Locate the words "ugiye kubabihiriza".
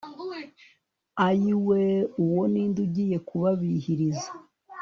2.87-4.29